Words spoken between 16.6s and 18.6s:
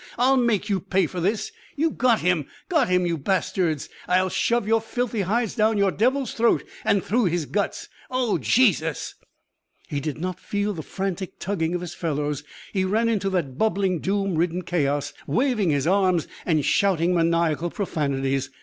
shouting maniacal profanities.